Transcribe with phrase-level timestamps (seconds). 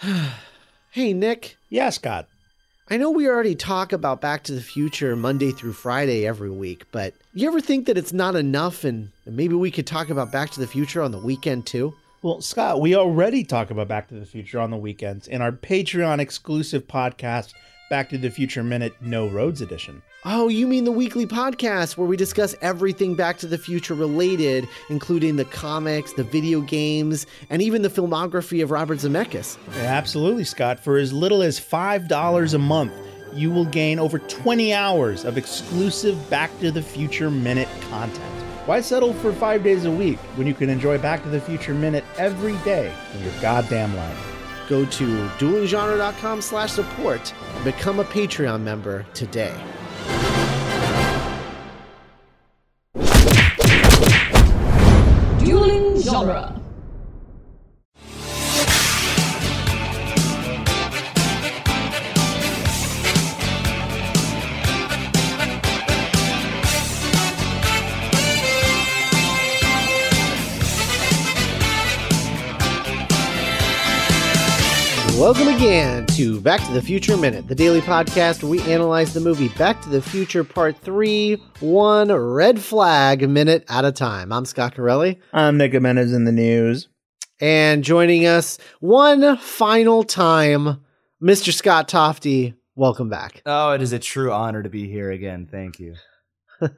[0.90, 1.56] hey, Nick.
[1.68, 2.28] Yeah, Scott.
[2.88, 6.84] I know we already talk about Back to the Future Monday through Friday every week,
[6.92, 10.50] but you ever think that it's not enough and maybe we could talk about Back
[10.50, 11.94] to the Future on the weekend too?
[12.22, 15.52] Well, Scott, we already talk about Back to the Future on the weekends in our
[15.52, 17.54] Patreon exclusive podcast,
[17.90, 20.02] Back to the Future Minute No Roads Edition.
[20.28, 24.66] Oh, you mean the weekly podcast where we discuss everything Back to the Future related,
[24.90, 29.56] including the comics, the video games, and even the filmography of Robert Zemeckis.
[29.76, 30.80] Absolutely, Scott.
[30.80, 32.92] For as little as $5 a month,
[33.34, 38.42] you will gain over 20 hours of exclusive Back to the Future Minute content.
[38.66, 41.72] Why settle for five days a week when you can enjoy Back to the Future
[41.72, 44.36] Minute every day in your goddamn life?
[44.68, 45.06] Go to
[45.38, 49.54] duelinggenre.com slash support and become a Patreon member today.
[56.16, 56.65] Genre.
[75.18, 79.20] Welcome again to Back to the Future Minute, the daily podcast where we analyze the
[79.20, 84.30] movie Back to the Future Part 3, one red flag minute at a time.
[84.30, 85.18] I'm Scott Corelli.
[85.32, 86.88] I'm Nick Jimenez in the news.
[87.40, 90.84] And joining us one final time,
[91.22, 91.50] Mr.
[91.50, 92.52] Scott Tofty.
[92.74, 93.40] Welcome back.
[93.46, 95.48] Oh, it is a true honor to be here again.
[95.50, 95.94] Thank you.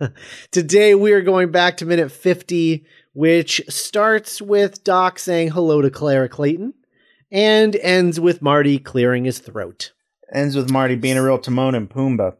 [0.52, 5.90] Today we are going back to minute 50, which starts with Doc saying hello to
[5.90, 6.74] Clara Clayton
[7.30, 9.92] and ends with Marty clearing his throat.
[10.32, 12.34] Ends with Marty being a real Timon and Pumbaa.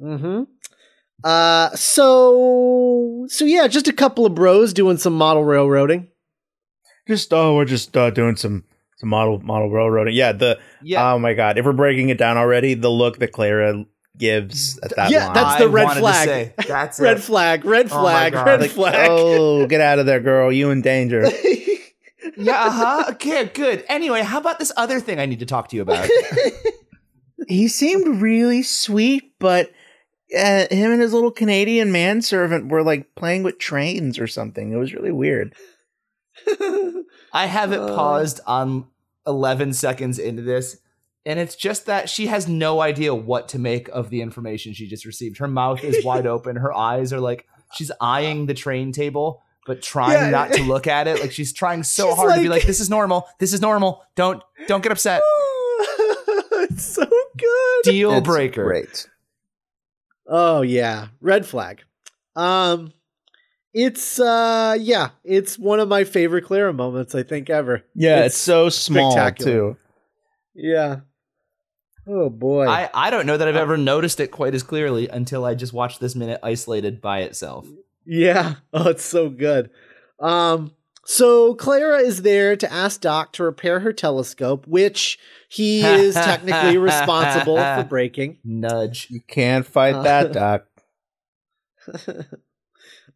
[0.00, 0.42] Mm-hmm.
[1.24, 6.08] Uh, so so yeah, just a couple of bros doing some model railroading.
[7.06, 8.64] Just oh, we're just uh, doing some
[8.96, 10.14] some model model railroading.
[10.14, 11.12] Yeah, the Yeah.
[11.12, 13.84] oh my god, if we're breaking it down already, the look that Clara
[14.18, 15.34] gives at that Yeah, line.
[15.34, 16.24] that's the I red wanted to flag.
[16.28, 17.20] say, that's Red it.
[17.20, 18.46] flag, red Oh my flag, God.
[18.46, 19.08] red Like, flag.
[19.10, 20.50] oh, get out of there, girl!
[20.52, 21.24] You in danger.
[22.36, 23.04] Yeah, uh-huh.
[23.12, 23.84] Okay, good.
[23.88, 26.08] Anyway, how about this other thing I need to talk to you about?
[27.48, 29.70] he seemed really sweet, but
[30.36, 34.72] uh, him and his little Canadian manservant were like playing with trains or something.
[34.72, 35.54] It was really weird.
[37.32, 37.94] I have it Uh.
[37.94, 38.86] paused on
[39.26, 40.78] 11 seconds into this,
[41.24, 44.86] and it's just that she has no idea what to make of the information she
[44.88, 45.38] just received.
[45.38, 46.56] Her mouth is wide open.
[46.56, 50.30] Her eyes are like she's eyeing the train table, but trying Yeah.
[50.30, 51.20] not to look at it.
[51.20, 53.28] Like she's trying so She's hard to be like- like, "This is normal.
[53.38, 54.02] This is normal.
[54.16, 55.22] Don't don't get upset."
[56.70, 57.82] it's so good.
[57.84, 58.64] Deal It's breaker.
[58.64, 59.08] Great.
[60.26, 61.82] Oh yeah, red flag.
[62.36, 62.92] Um
[63.74, 67.82] it's uh yeah, it's one of my favorite Clara moments I think ever.
[67.94, 69.52] Yeah, It's it's, so small spectacular.
[69.52, 69.76] too.
[70.54, 71.00] Yeah.
[72.06, 72.66] Oh boy.
[72.66, 75.72] I, I don't know that I've ever noticed it quite as clearly until I just
[75.72, 77.66] watched this minute isolated by itself.
[78.06, 78.54] Yeah.
[78.72, 79.70] Oh, it's so good.
[80.18, 80.72] Um,
[81.04, 85.18] so Clara is there to ask Doc to repair her telescope, which
[85.48, 88.38] he is technically responsible for breaking.
[88.44, 89.08] Nudge.
[89.10, 90.66] You can't fight Uh, that, Doc.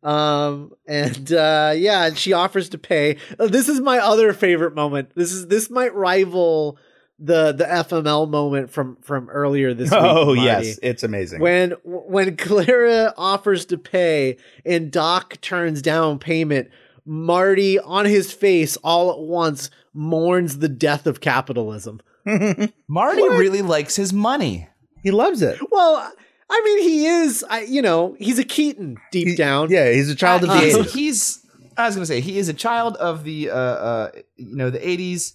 [0.02, 3.16] um, and uh, yeah, and she offers to pay.
[3.38, 5.10] Uh, this is my other favorite moment.
[5.14, 6.78] This is this might rival
[7.18, 10.00] the the FML moment from from earlier this week.
[10.02, 10.42] Oh Marty.
[10.42, 11.40] yes, it's amazing.
[11.40, 16.68] When when Clara offers to pay and Doc turns down payment,
[17.06, 22.00] Marty on his face all at once mourns the death of capitalism.
[22.26, 23.38] Marty What?
[23.38, 24.68] really likes his money.
[25.02, 25.58] he loves it.
[25.70, 26.12] Well,
[26.50, 29.70] I mean he is I you know, he's a Keaton deep He- down.
[29.70, 30.90] Yeah, he's a child of Uh, the he's, 80s.
[30.92, 31.46] he's
[31.78, 34.78] I was gonna say he is a child of the uh, uh you know the
[34.80, 35.32] '80s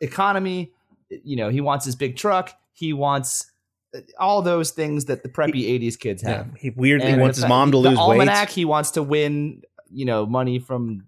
[0.00, 0.72] economy.
[1.10, 2.52] You know he wants his big truck.
[2.72, 3.50] He wants
[3.96, 6.54] uh, all those things that the preppy '80s kids Yeah, have.
[6.58, 8.48] he weirdly And wants his mom to lose the lose almanac.
[8.48, 8.54] weight.
[8.54, 11.06] He wants to win you know money from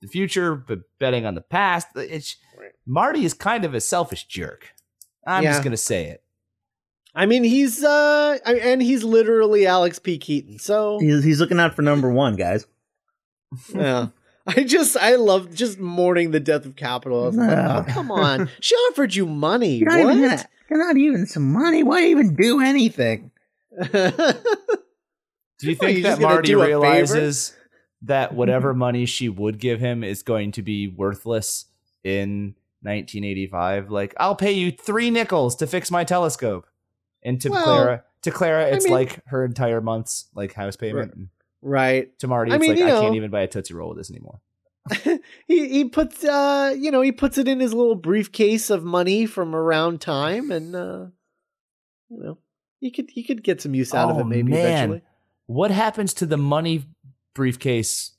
[0.00, 1.88] the future, but betting on the past.
[1.96, 2.36] It's
[2.86, 4.72] Marty is kind of a selfish jerk.
[5.26, 5.50] I'm Yeah.
[5.52, 6.22] just gonna say it.
[7.14, 10.16] I mean he's uh I, and he's literally Alex P.
[10.16, 10.58] Keaton.
[10.60, 12.66] So He's, he's looking out for number one, guys.
[13.74, 14.08] yeah.
[14.46, 17.46] I just I love just mourning the death of capitalism.
[17.46, 18.48] Like, oh, come on.
[18.60, 19.76] She offered you money.
[19.76, 20.16] You're not, what?
[20.16, 21.82] even gonna, you're not even some money.
[21.82, 23.30] Why even do anything?
[23.80, 24.12] Do
[25.60, 26.66] you think just that gonna Marty do a favor?
[26.66, 27.54] realizes
[28.02, 28.38] that mm-hmm.
[28.38, 31.66] whatever money she would give him is going to be worthless
[32.02, 33.90] in 1985?
[33.90, 36.66] Like, I'll pay you three nickels to fix my telescope,
[37.22, 41.14] and to Well, Clara, to Clara, it's mean- like her entire month's like house payment.
[41.14, 41.28] And
[41.62, 42.16] right.
[42.20, 43.98] to Marty, I it's mean, like I know- can't even buy a tootsie roll with
[43.98, 44.40] this anymore.
[45.46, 49.26] he he puts uh you know he puts it in his little briefcase of money
[49.26, 51.04] from around time and uh
[52.08, 52.38] you know
[52.80, 54.60] he could he could get some use out of Oh, it maybe man.
[54.64, 55.02] eventually.
[55.46, 56.84] What happens to the money
[57.34, 58.12] briefcase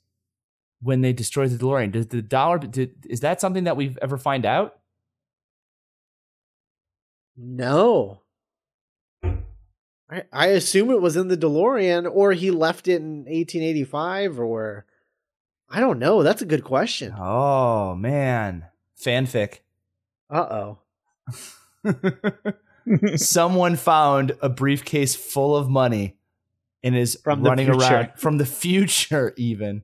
[0.80, 1.90] when they destroy the DeLorean?
[1.92, 4.76] Does the dollar did, is that something that we've ever find out?
[7.36, 8.21] No.
[10.12, 14.84] I I assume it was in the DeLorean or he left it in 1885 or
[15.70, 16.22] I don't know.
[16.22, 17.14] That's a good question.
[17.18, 18.66] Oh man,
[19.00, 19.60] fanfic.
[20.30, 20.78] Uh-oh.
[23.16, 26.16] Someone found a briefcase full of money
[26.82, 29.82] and is From running around from the future even.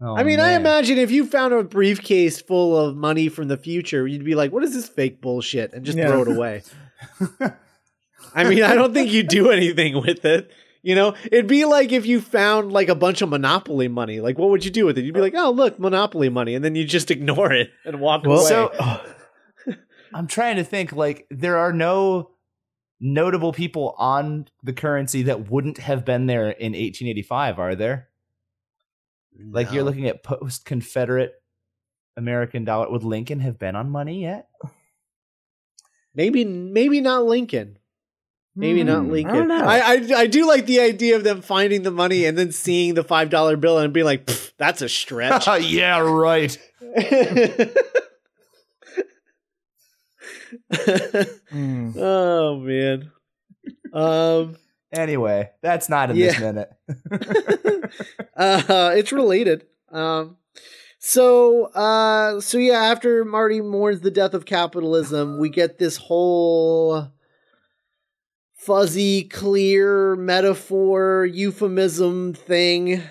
[0.00, 3.56] Oh, I mean, I imagine if you found a briefcase full of money from the
[3.56, 6.08] future, you'd be like, "What is this fake bullshit?" and just Yeah.
[6.08, 6.62] throw it away.
[8.34, 10.50] I mean, I don't think you'd do anything with it.
[10.82, 14.20] You know, it'd be like if you found like a bunch of Monopoly money.
[14.20, 15.04] Like, what would you do with it?
[15.04, 18.24] You'd be like, "Oh, look, Monopoly money," and then you just ignore it and walk
[18.24, 18.48] Well, away.
[18.48, 19.02] So
[20.14, 22.30] I'm trying to think like there are no
[23.00, 28.08] notable people on the currency that wouldn't have been there in 1885, are there?
[29.38, 31.34] Like you're looking at post Confederate
[32.16, 32.90] American dollar.
[32.90, 34.48] Would Lincoln have been on money yet?
[36.14, 37.78] maybe, maybe not Lincoln.
[38.58, 39.34] Maybe not Hmm, I Lincoln.
[39.34, 39.64] don't know.
[39.66, 42.94] I, I I do like the idea of them finding the money and then seeing
[42.94, 46.56] the five dollar bill and being like, "That's a stretch." yeah, right.
[51.50, 51.90] Hmm.
[51.98, 53.10] oh man.
[53.92, 54.56] Um
[54.92, 56.26] Anyway, that's not in Yeah.
[56.28, 56.70] this minute.
[58.36, 59.66] uh it's related.
[59.90, 60.36] Um
[60.98, 67.08] so uh so yeah, after Marty mourns the death of capitalism, we get this whole
[68.56, 73.02] fuzzy, clear metaphor, euphemism thing.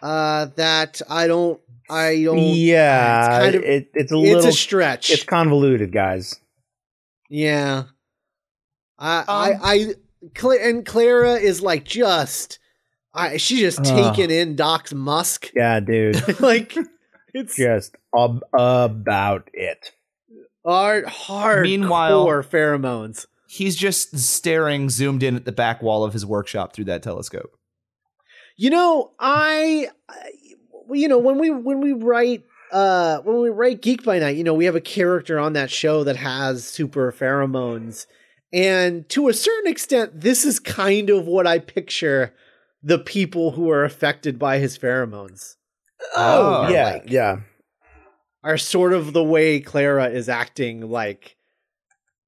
[0.00, 1.60] Uh that I don't
[1.90, 5.10] I don't yeah, it's kind of- it, it's a it's little a stretch.
[5.10, 6.40] it's convoluted, guys.
[7.28, 7.84] Yeah.
[8.98, 9.94] I Um, I I
[10.60, 12.58] and Clara is like just
[13.14, 14.14] I she's just Ugh.
[14.16, 15.50] taking in Doc's musk.
[15.54, 16.76] Yeah, dude, like
[17.34, 19.92] it's just ab- about it.
[20.64, 23.26] hard hard Meanwhile- core pheromones.
[23.52, 27.50] He's just staring zoomed in at the back wall of his workshop through that telescope.
[28.56, 30.30] You know, I, I
[30.90, 34.44] you know, when we when we write uh when we write Geek by Night, you
[34.44, 38.06] know, we have a character on that show that has super pheromones.
[38.54, 42.34] And to a certain extent, this is kind of what I picture
[42.82, 45.56] the people who are affected by his pheromones.
[46.16, 47.40] Oh, yeah, like- yeah.
[48.42, 51.36] Are sort of the way Clara is acting like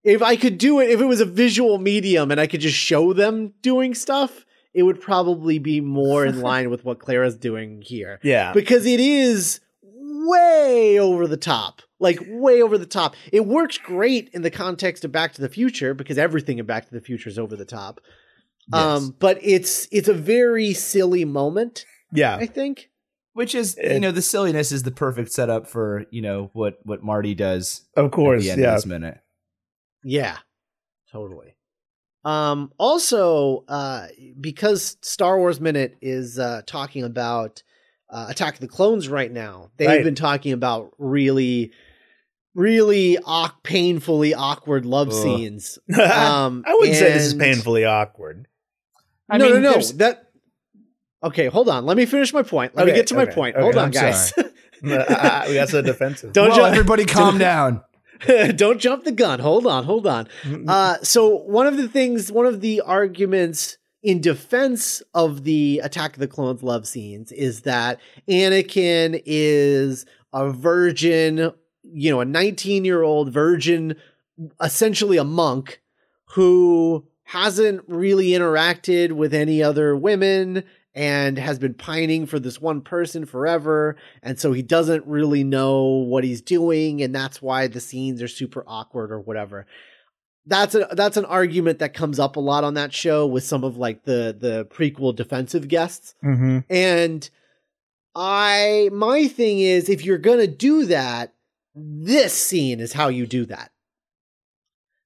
[0.04, 2.76] if I could do it, if it was a visual medium and I could just
[2.76, 7.82] show them doing stuff, it would probably be more in line with what Clara's doing
[7.82, 8.20] here.
[8.22, 8.52] Yeah.
[8.52, 9.60] because it is
[10.26, 15.04] way over the top like way over the top it works great in the context
[15.04, 17.64] of back to the future because everything in back to the future is over the
[17.64, 18.00] top
[18.72, 22.36] um but it's it's a very silly moment yeah.
[22.36, 22.88] i think
[23.34, 26.78] Which is, It- you know, the silliness is the perfect setup for, you know, what
[26.84, 28.44] what Marty does Of at course.
[28.44, 28.68] the end Yeah.
[28.70, 29.18] of this minute.
[30.04, 30.36] Yeah
[31.10, 31.56] totally
[32.24, 34.06] um also uh
[34.40, 37.62] because star wars minute is uh talking about
[38.10, 40.04] uh, attack of the clones right now they've Right.
[40.04, 41.72] been talking about really
[42.54, 45.14] really awk- painfully awkward love Ugh.
[45.14, 48.46] scenes I um wouldn't say this is painfully awkward.
[49.28, 49.70] I no, mean, no, no.
[49.72, 50.26] there's- That
[51.24, 51.46] okay.
[51.46, 51.86] Hold on.
[51.86, 52.74] Let me finish my point.
[52.76, 53.56] Let me get to my point.
[53.56, 54.32] okay, hold on, I'm guys.
[54.82, 56.32] we got so defensive.
[56.34, 57.82] Don't Whoa, ju- everybody calm down.
[58.56, 59.40] Don't jump the gun.
[59.40, 59.84] Hold on.
[59.84, 60.28] Hold on.
[60.68, 66.14] Uh, so one of the things, one of the arguments in defense of the Attack
[66.14, 71.52] of the Clones love scenes is that Anakin is a virgin,
[71.82, 73.96] you know, a 19 year old virgin,
[74.60, 75.80] essentially a monk
[76.26, 80.62] who hasn't really interacted with any other women
[80.94, 85.82] and has been pining for this one person forever and so he doesn't really know
[85.82, 89.66] what he's doing and that's why the scenes are super awkward or whatever.
[90.46, 93.64] That's a that's an argument that comes up a lot on that show with some
[93.64, 96.14] of like the the prequel defensive guests.
[96.20, 97.28] Hmm and
[98.14, 101.34] i my thing is if you're going to do that
[101.74, 103.72] this scene is how you do that.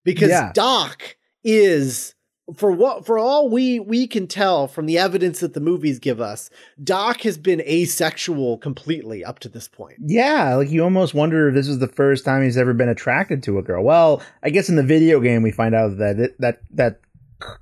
[0.04, 0.52] Because Yeah.
[0.54, 2.14] doc is
[2.56, 6.20] for what for all we we can tell from the evidence that the movies give
[6.20, 6.48] us
[6.82, 11.54] doc has been asexual completely up to this point Yeah, like you almost wonder if
[11.54, 13.84] this is the first time he's ever been attracted to a girl.
[13.84, 17.00] Well, I guess in the video game we find out that it, that that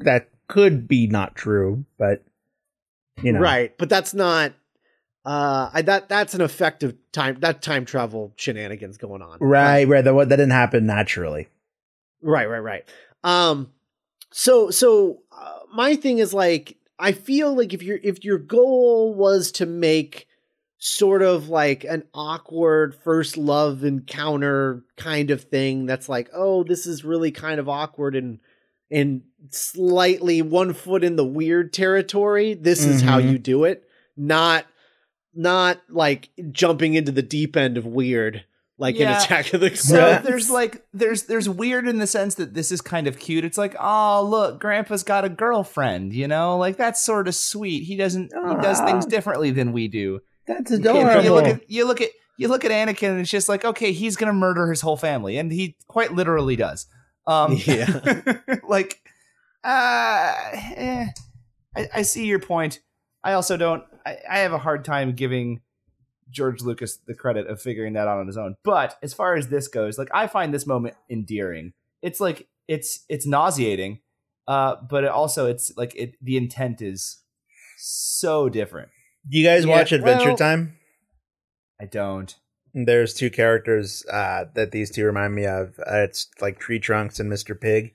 [0.00, 2.23] that could be not true, but
[3.23, 4.52] you know, right but that's not
[5.25, 9.38] Uh, I, that that's an effective time that time travel shenanigans going on.
[9.40, 10.05] Right, right.
[10.05, 11.49] That that didn't happen naturally.
[12.23, 12.85] Right, right, right.
[13.25, 13.73] Um,
[14.38, 19.14] so so uh, my thing is like I feel like if your if your goal
[19.14, 20.26] was to make
[20.78, 26.87] sort of like an awkward first love encounter kind of thing that's like oh this
[26.87, 28.38] is really kind of awkward and
[28.90, 33.33] and slightly one foot in the weird territory this is how Mhm.
[33.33, 33.85] you do it
[34.19, 34.66] not
[35.35, 38.45] not like jumping into the deep end of weird
[38.78, 39.16] like Yeah.
[39.16, 39.80] in attack of the Clones.
[39.88, 43.45] So there's like there's there's weird in the sense that this is kind of cute.
[43.45, 47.85] It's like, oh look, Grandpa's got a girlfriend, you know, like that's sort of sweet.
[47.85, 50.21] He doesn't he does things differently than we do.
[50.47, 53.64] That's You look at you look at you look at Anakin and it's just like,
[53.64, 56.87] okay, he's gonna murder his whole family, and he quite literally does.
[57.26, 58.00] Um, Yeah.
[58.68, 59.00] like,
[59.64, 61.06] uh, eh,
[61.76, 62.80] I, I see your point.
[63.25, 63.83] I also don't.
[64.04, 65.61] I, I have a hard time giving
[66.37, 68.55] George Lucas the credit of figuring that out on his own.
[68.62, 71.73] But as far as this goes, like I find this moment endearing.
[72.02, 74.00] It's like it's it's nauseating,
[74.47, 77.23] uh, but it also it's like it the intent is
[77.78, 78.90] so different.
[79.28, 80.76] Do you guys Yeah, watch Adventure well- Time?
[81.81, 82.35] I don't.
[82.75, 85.78] There's two characters uh, that these two remind me of.
[85.81, 87.59] Uh, it's like Tree Trunks and Mr.
[87.59, 87.95] Pig.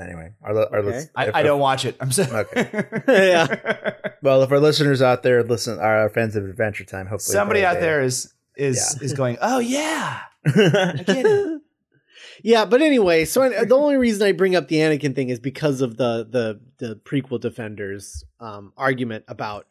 [0.00, 0.88] Anyway, our, our Okay.
[0.88, 1.96] lis- I, if- I don't watch it.
[2.00, 2.46] I'm sorry.
[3.08, 3.92] Yeah.
[4.22, 7.78] Well, if our listeners out there listen, are fans of Adventure Time, hopefully Somebody out
[7.80, 9.04] there is is Yeah.
[9.04, 9.38] is going.
[9.40, 11.60] Oh yeah, I get it.
[12.42, 15.38] yeah, but anyway, so I, the only reason I bring up the Anakin thing is
[15.38, 19.66] because of the the the prequel defenders um, argument about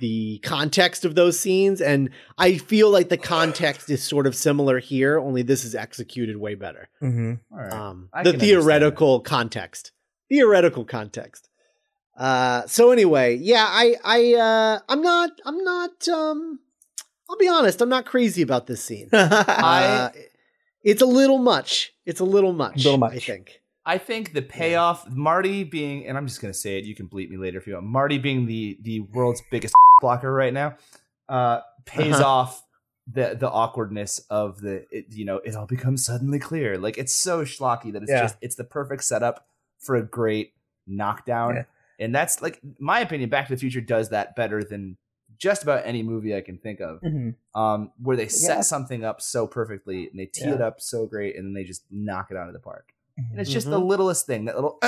[0.00, 4.78] the context of those scenes, and I feel like the context is sort of similar
[4.78, 6.88] here, only this is executed way better.
[7.02, 7.40] Mhm.
[7.52, 7.72] All right.
[7.72, 9.92] Um, the can understand theoretical context,
[10.28, 11.48] theoretical context.
[12.16, 16.60] Uh, so anyway, yeah, I I uh, I'm not I'm not um,
[17.28, 19.08] I'll be honest, I'm not crazy about this scene.
[19.12, 20.10] Uh,
[20.82, 21.92] it's a little much.
[22.04, 22.76] It's a little much.
[22.84, 23.14] Little much.
[23.14, 23.60] I think.
[23.84, 26.84] I think the payoff, Marty being, and I'm just gonna say it.
[26.84, 27.86] You can bleep me later if you want.
[27.86, 30.76] Marty being the the world's biggest blocker right now,
[31.28, 32.24] uh, pays Uh-huh.
[32.26, 32.62] off
[33.06, 34.84] the the awkwardness of the.
[34.90, 36.76] It, you know, it all becomes suddenly clear.
[36.78, 38.22] Like it's so schlocky that it's Yeah.
[38.22, 39.46] just it's the perfect setup
[39.78, 40.52] for a great
[40.86, 41.56] knockdown.
[41.56, 41.64] Yeah.
[41.98, 43.30] And that's like my opinion.
[43.30, 44.96] Back to the Future does that better than
[45.38, 47.00] just about any movie I can think of.
[47.02, 47.34] Mhm.
[47.54, 48.62] Um, where they set Yeah.
[48.62, 51.84] something up so perfectly and they tee it up so great, and then they just
[51.90, 52.92] knock it out of the park.
[53.20, 53.30] Mm-hmm.
[53.32, 54.78] And it's just the littlest thing, that little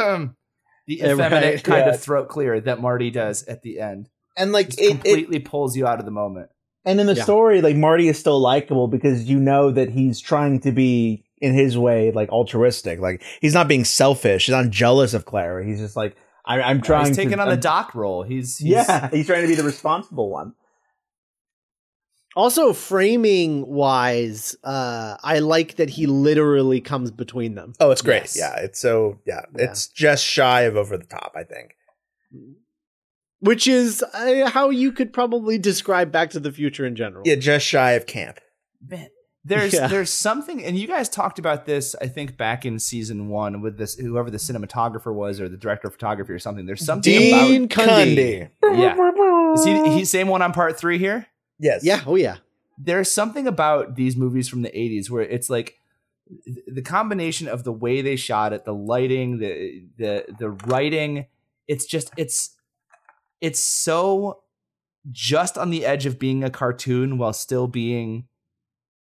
[0.00, 0.36] um,
[0.86, 1.64] the effeminate right.
[1.64, 4.08] kind of throat clear that Marty does at the end.
[4.36, 6.48] And like Just it, it, completely pulls you out of the moment.
[6.84, 7.24] and in the Yeah.
[7.24, 11.52] story, like Marty is still likable because you know that he's trying to be in
[11.54, 13.00] his way like altruistic.
[13.00, 14.46] Like he's not being selfish.
[14.46, 15.64] He's not jealous of Clara.
[15.66, 17.06] He's just like I, I'm trying.
[17.06, 18.22] He's to, taking on the I'm- doc role.
[18.22, 20.54] He's, he's Yeah, he's trying to be the responsible one.
[22.36, 27.72] Also, framing wise, uh, I like that he literally comes between them.
[27.80, 28.22] Oh, it's great.
[28.22, 28.36] Yes.
[28.38, 29.64] Yeah, it's so yeah, Yeah.
[29.70, 31.32] it's just shy of over the top.
[31.36, 31.72] I think.
[33.40, 37.22] Which is uh, how you could probably describe Back to the Future in general.
[37.26, 38.38] Yeah, just shy of camp.
[38.86, 39.08] Man,
[39.44, 39.86] there's Yeah.
[39.86, 43.78] there's something, and you guys talked about this, I think, back in season one with
[43.78, 46.66] this whoever the cinematographer was or the director of photography or something.
[46.66, 48.50] There's something Dean about Cundey.
[48.62, 49.52] yeah.
[49.54, 51.26] Is he he's same one on part three here?
[51.58, 51.82] Yes.
[51.84, 52.02] Yeah.
[52.06, 52.36] Oh, yeah.
[52.78, 55.76] there's something about these movies from the 80s where it's like
[56.66, 61.26] the combination of the way they shot it the lighting the the the writing
[61.68, 62.56] it's just it's
[63.40, 64.40] it's so
[65.10, 68.26] just on the edge of being a cartoon while still being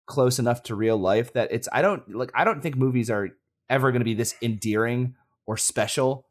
[0.06, 3.30] close enough to real life that it's i don't like i don't think movies are
[3.70, 5.14] ever going to be this endearing
[5.46, 6.26] or special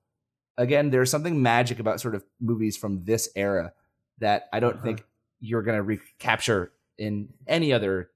[0.58, 0.92] again.
[0.92, 3.74] There's something magic about sort of movies from this era
[4.20, 4.84] that i don't Uh-huh.
[4.86, 5.04] think
[5.40, 8.10] you're going to recapture in any other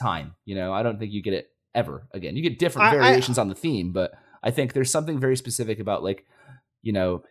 [0.00, 0.72] time you know?
[0.72, 2.36] I don't think you get it ever again.
[2.36, 5.36] You get different I- I- variations on the theme but i think there's something very
[5.36, 6.24] specific about like
[6.82, 7.22] you know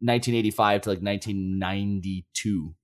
[0.00, 2.74] 1985 to like 1992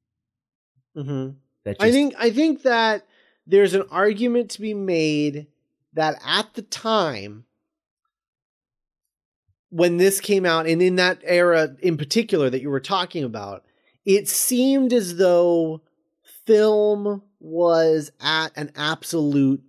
[0.94, 1.30] hmm
[1.64, 3.06] that just, I think I think that
[3.46, 5.46] there's an argument to be made
[5.94, 7.44] that at the time
[9.70, 13.64] when this came out and in that era in particular that you were talking about,
[14.04, 15.82] it seemed as though
[16.46, 19.62] film was at an absolute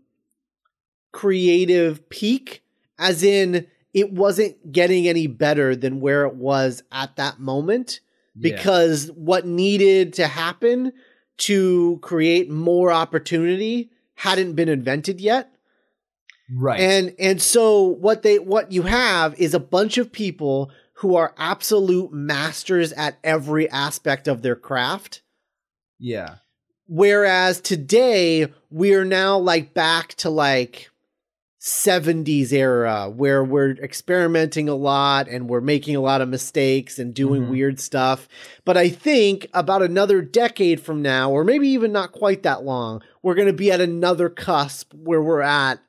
[1.11, 2.63] creative peak
[2.99, 8.01] as in it wasn't getting any better than where it was at that moment
[8.35, 8.55] yeah.
[8.55, 10.91] because what needed to happen
[11.37, 15.51] to create more opportunity hadn't been invented yet
[16.53, 21.15] right and and so what they what you have is a bunch of people who
[21.15, 25.21] are absolute masters at every aspect of their craft.
[25.99, 26.35] Yeah.
[26.87, 30.89] Whereas today we're now like back to like
[31.67, 37.11] 70s era where we're experimenting a lot and we're making a lot of mistakes and
[37.15, 37.49] doing Mhm.
[37.49, 38.27] weird stuff.
[38.65, 43.01] But I think about another decade from now, or maybe even not quite that long,
[43.23, 45.79] we're going to be at another cusp where we're at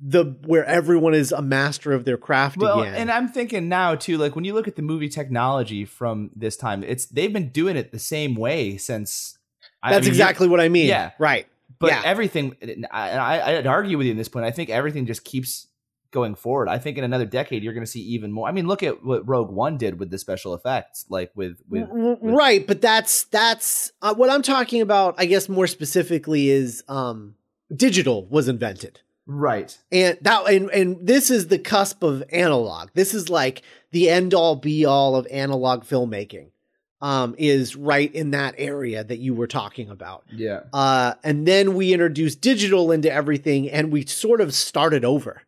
[0.00, 2.94] the where everyone is a master of their craft Well, again.
[2.94, 6.56] and I'm thinking now too, like when you look at the movie technology from this
[6.56, 9.36] time, it's they've been doing it the same way since.
[9.82, 10.86] I That's mean, exactly what I mean.
[10.86, 11.10] Yeah.
[11.18, 11.48] Right.
[11.80, 12.02] But yeah.
[12.04, 12.56] everything,
[12.90, 14.44] I, I, I'd argue with you in this point.
[14.44, 15.66] I think everything just keeps
[16.10, 16.68] going forward.
[16.68, 18.48] I think in another decade you're going to see even more.
[18.48, 21.84] I mean, look at what Rogue One did with the special effects, like with with.
[21.90, 26.82] R- right but that's that's uh, what i'm talking about i guess more specifically is
[26.88, 27.34] um
[27.74, 29.76] digital was invented Right.
[29.92, 34.32] and that and, and this is the cusp of analog this is like the end
[34.32, 36.50] all be all of analog filmmaking
[37.00, 40.60] um is right in that area that you were talking about Yeah.
[40.72, 45.42] uh and then we introduced digital into everything and we sort of started over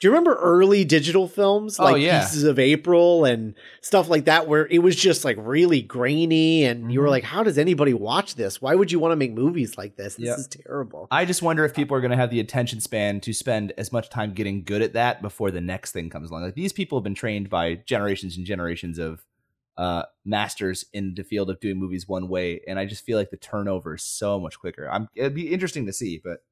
[0.00, 2.20] do you remember early digital films Oh, like yeah.
[2.20, 6.92] Pieces of April and stuff like that, where it was just like really grainy, and
[6.92, 7.10] you were Mhm.
[7.10, 8.60] like, "How does anybody watch this?
[8.60, 10.16] Why would you want to make movies like this?
[10.16, 10.38] This Yep.
[10.40, 13.32] is terrible." I just wonder if people are going to have the attention span to
[13.32, 16.42] spend as much time getting good at that before the next thing comes along.
[16.42, 19.24] Like these people have been trained by generations and generations of
[19.76, 23.30] uh, masters in the field of doing movies one way, and I just feel like
[23.30, 24.88] the turnover is so much quicker.
[24.90, 26.44] I'm, it'd be interesting to see, but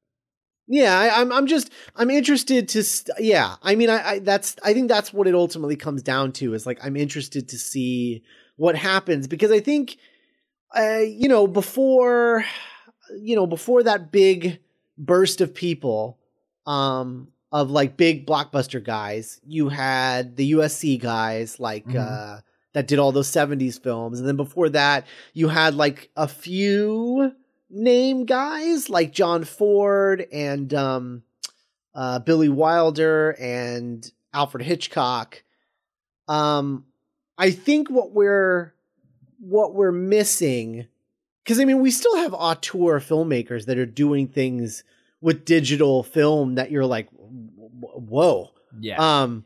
[0.67, 1.31] Yeah, I, I'm.
[1.31, 1.69] I'm just.
[1.95, 2.83] I'm interested to.
[2.83, 4.19] St- yeah, I mean, I, I.
[4.19, 4.55] That's.
[4.63, 6.53] I think that's what it ultimately comes down to.
[6.53, 8.23] Is like I'm interested to see
[8.55, 9.97] what happens because I think,
[10.75, 12.45] uh, you know, before,
[13.19, 14.59] you know, before that big
[14.97, 16.19] burst of people,
[16.65, 21.97] um, of like big blockbuster guys, you had the USC guys like Mhm.
[21.97, 22.41] uh
[22.73, 27.33] that did all those 70s films, and then before that, you had like a few
[27.69, 31.23] name guys like John Ford and um,
[31.95, 35.43] uh, Billy Wilder and Alfred Hitchcock.
[36.27, 36.85] Um,
[37.37, 38.73] I think what we're
[39.39, 40.87] what we're missing,
[41.43, 44.83] because I mean, we still have auteur filmmakers that are doing things
[45.19, 48.51] with digital film that you're like, whoa.
[48.79, 49.45] yeah, Um,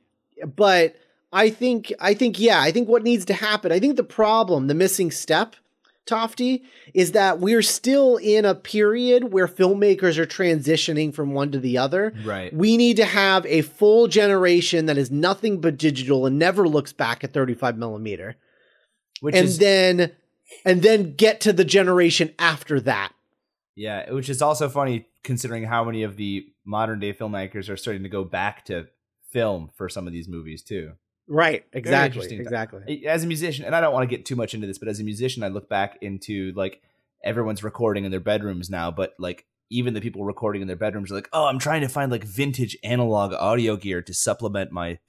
[0.55, 0.95] but
[1.31, 3.71] I think I think yeah, I think what needs to happen.
[3.71, 5.55] I think the problem, the missing step,
[6.05, 6.63] Tofty,
[6.93, 11.77] is that we're still in a period where filmmakers are transitioning from one to the
[11.77, 12.13] other.
[12.23, 12.53] right.
[12.53, 16.93] We need to have a full generation that is nothing but digital and never looks
[16.93, 18.37] back at 35 millimeter.
[19.19, 20.11] Which and is then
[20.63, 23.11] and then get to the generation after that.
[23.75, 28.03] yeah, which is also funny considering how many of the modern day filmmakers are starting
[28.03, 28.87] to go back to
[29.29, 30.93] film for some of these movies too.
[31.27, 31.65] Right.
[31.73, 32.33] Exactly.
[32.37, 33.05] Exactly.
[33.05, 34.99] as a musician, and I don't want to get too much into this, but as
[34.99, 36.81] a musician, I look back into like
[37.23, 41.11] everyone's recording in their bedrooms now, but like even the people recording in their bedrooms
[41.11, 44.99] are like, oh, I'm trying to find like vintage analog audio gear to supplement my,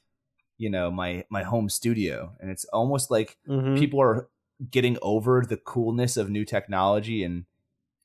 [0.57, 3.79] you know, my my home studio, and it's almost like Mhm.
[3.79, 4.29] people are
[4.71, 7.45] getting over the coolness of new technology, and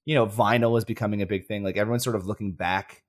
[0.05, 1.63] you know, vinyl is becoming a big thing.
[1.63, 3.03] Like everyone's sort of looking back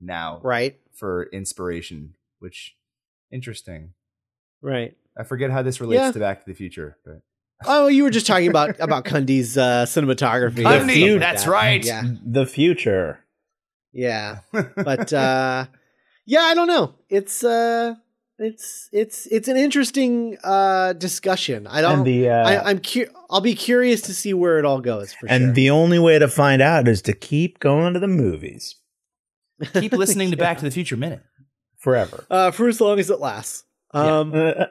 [0.00, 0.78] now Right.
[0.92, 2.76] for inspiration, which
[3.30, 3.94] interesting.
[4.62, 4.96] Right.
[5.18, 6.12] I forget how this relates Yeah.
[6.12, 7.20] to Back to the Future, but
[7.66, 10.62] Oh, you were just talking about about Cundey's uh, cinematography.
[10.64, 11.50] Cundey, and stuff like that's that.
[11.50, 11.84] right.
[11.84, 13.20] Yeah, The future.
[13.92, 14.38] yeah.
[14.76, 15.66] But uh,
[16.26, 16.94] yeah, I don't know.
[17.08, 17.94] It's uh,
[18.38, 21.66] it's it's it's an interesting uh discussion.
[21.66, 21.98] I don't.
[21.98, 25.12] and the uh, I, I'm cu- I'll be curious to see where it all goes
[25.12, 25.52] for and sure.
[25.52, 28.76] the only way to find out is to keep going to the movies
[29.74, 31.22] keep listening to Back to the Future Minute.
[31.78, 32.24] forever.
[32.30, 33.64] uh, for as long as it lasts.
[33.94, 34.18] Yeah.
[34.18, 34.68] Um,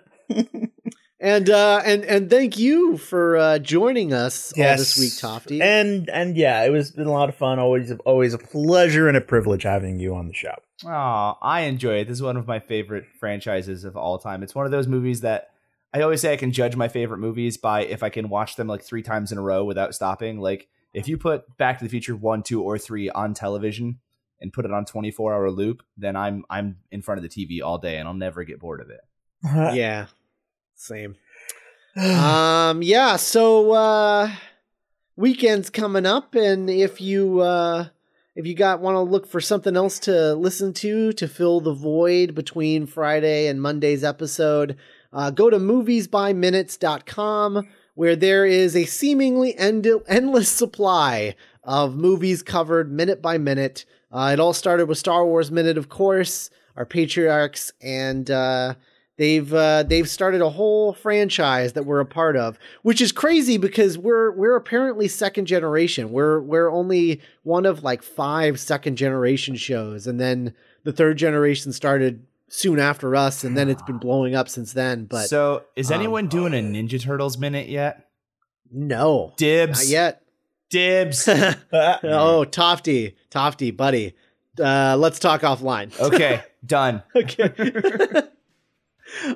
[1.21, 5.61] and uh, and and thank you for uh, joining us all this week, Tofty.
[5.61, 7.59] And and yeah, it was been a lot of fun.
[7.59, 10.55] Always always a pleasure and a privilege having you on the show.
[10.83, 12.07] Oh, I enjoy it.
[12.07, 14.41] This is one of my favorite franchises of all time.
[14.41, 15.51] It's one of those movies that
[15.93, 18.67] I always say I can judge my favorite movies by if I can watch them
[18.67, 20.39] like three times in a row without stopping.
[20.39, 23.99] Like if you put Back to the Future one, two, or three on television
[24.39, 27.29] and put it on twenty four hour loop, then I'm I'm in front of the
[27.29, 29.01] TV all day and I'll never get bored of it.
[29.43, 30.05] yeah,
[30.75, 31.15] same.
[31.97, 34.31] um yeah so uh
[35.17, 37.85] weekend's coming up and if you uh
[38.33, 41.73] if you got want to look for something else to listen to to fill the
[41.73, 44.77] void between friday and monday's episode
[45.11, 52.89] uh, go to moviesbyminutes.com where there is a seemingly end- endless supply of movies covered
[52.89, 57.73] minute by minute uh, it all started with star wars minute of course our patriarchs
[57.81, 58.73] and uh
[59.21, 63.57] they've uh, they've started a whole franchise that we're a part of, which is crazy
[63.57, 66.11] because we're we're apparently second generation.
[66.11, 70.55] We're we're only one of like five second generation shows, and then
[70.85, 75.05] the third generation started soon after us, and then it's been blowing up since then.
[75.05, 78.07] But so, is um, anyone doing a Ninja Turtles minute yet?
[78.71, 79.81] no, Dibs.
[79.81, 80.23] not yet.
[80.71, 81.27] Dibs.
[81.73, 84.15] oh, Tofty, Tofty, buddy.
[84.59, 85.97] Uh, let's talk offline.
[85.99, 87.03] okay, done.
[87.15, 88.23] Okay.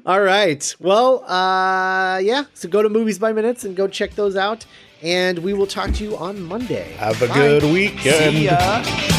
[0.06, 0.76] All right.
[0.80, 2.46] Well, uh, yeah.
[2.54, 4.66] So go to Movies by Minutes and go check those out.
[5.02, 6.94] And we will talk to you on Monday.
[6.94, 7.34] Have a Bye.
[7.36, 8.36] good weekend.
[8.36, 9.15] See ya.